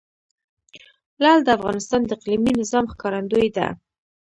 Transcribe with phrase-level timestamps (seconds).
[1.21, 3.67] لعل د افغانستان د اقلیمي نظام ښکارندوی ده.